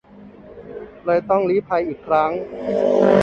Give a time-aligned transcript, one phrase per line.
[1.05, 2.31] เลยต้องลี้ภัยอีกครั้ง